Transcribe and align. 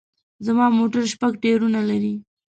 زما 0.45 0.65
موټر 0.77 1.03
شپږ 1.13 1.31
ټیرونه 1.43 1.79
لري 1.89 2.13